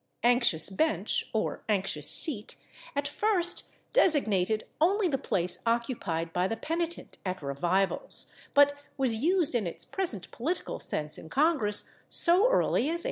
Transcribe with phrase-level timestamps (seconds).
[0.23, 2.55] /Anxious bench/ (or /anxious seat/)
[2.95, 8.25] at first designated only the place occupied by the penitent at revivals,
[8.55, 12.97] but was used in its present political sense in Congress so early as 1842.